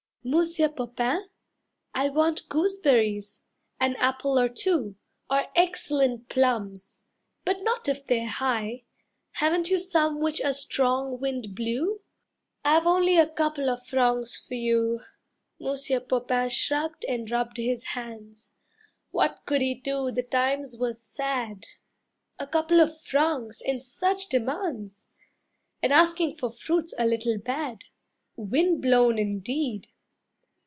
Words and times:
"Monsieur 0.23 0.69
Popain, 0.69 1.23
I 1.95 2.09
Want 2.09 2.47
gooseberries, 2.47 3.41
an 3.79 3.95
apple 3.95 4.37
or 4.37 4.49
two, 4.49 4.95
Or 5.31 5.45
excellent 5.55 6.29
plums, 6.29 6.99
but 7.43 7.63
not 7.63 7.89
if 7.89 8.05
they're 8.05 8.27
high; 8.27 8.83
Haven't 9.31 9.71
you 9.71 9.79
some 9.79 10.19
which 10.19 10.39
a 10.39 10.53
strong 10.53 11.19
wind 11.19 11.55
blew? 11.55 12.01
I've 12.63 12.85
only 12.85 13.17
a 13.17 13.27
couple 13.31 13.67
of 13.67 13.83
francs 13.87 14.37
for 14.45 14.53
you." 14.53 14.99
Monsieur 15.59 15.99
Popain 15.99 16.49
shrugged 16.51 17.03
and 17.05 17.29
rubbed 17.31 17.57
his 17.57 17.83
hands. 17.85 18.53
What 19.09 19.39
could 19.47 19.61
he 19.61 19.73
do, 19.73 20.11
the 20.11 20.21
times 20.21 20.77
were 20.77 20.93
sad. 20.93 21.65
A 22.37 22.45
couple 22.45 22.79
of 22.79 23.01
francs 23.01 23.59
and 23.59 23.81
such 23.81 24.29
demands! 24.29 25.07
And 25.81 25.91
asking 25.91 26.35
for 26.35 26.51
fruits 26.51 26.93
a 26.99 27.07
little 27.07 27.39
bad. 27.39 27.85
Wind 28.35 28.83
blown 28.83 29.17
indeed! 29.17 29.87